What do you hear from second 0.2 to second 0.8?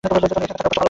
থাকার অভ্যেসটা ভালো না।